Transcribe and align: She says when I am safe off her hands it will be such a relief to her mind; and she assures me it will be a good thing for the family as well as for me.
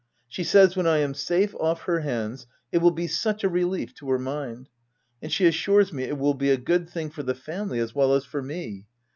She 0.27 0.43
says 0.43 0.75
when 0.75 0.87
I 0.87 0.97
am 0.97 1.13
safe 1.13 1.53
off 1.59 1.83
her 1.83 1.99
hands 1.99 2.47
it 2.71 2.79
will 2.79 2.89
be 2.89 3.05
such 3.05 3.43
a 3.43 3.47
relief 3.47 3.93
to 3.97 4.09
her 4.09 4.17
mind; 4.17 4.67
and 5.21 5.31
she 5.31 5.45
assures 5.45 5.93
me 5.93 6.05
it 6.05 6.17
will 6.17 6.33
be 6.33 6.49
a 6.49 6.57
good 6.57 6.89
thing 6.89 7.11
for 7.11 7.21
the 7.21 7.35
family 7.35 7.77
as 7.77 7.93
well 7.93 8.15
as 8.15 8.25
for 8.25 8.41
me. 8.41 8.87